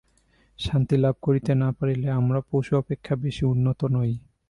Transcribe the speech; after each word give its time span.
শান্তি 0.59 0.95
লাভ 0.97 1.15
করিতে 1.21 1.51
না 1.55 1.69
পারিলে 1.71 2.07
আমরা 2.11 2.39
পশু 2.49 2.71
অপেক্ষা 2.77 3.13
বেশী 3.15 3.43
উন্নত 3.45 3.79
নই। 3.95 4.11